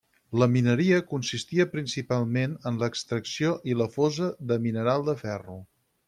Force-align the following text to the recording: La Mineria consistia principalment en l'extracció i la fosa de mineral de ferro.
La 0.41 0.45
Mineria 0.53 1.01
consistia 1.09 1.67
principalment 1.73 2.55
en 2.71 2.79
l'extracció 2.83 3.51
i 3.73 3.77
la 3.83 3.89
fosa 3.97 4.31
de 4.53 4.57
mineral 4.67 5.05
de 5.11 5.15
ferro. 5.25 5.59